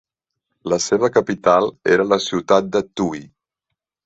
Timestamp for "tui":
3.03-3.23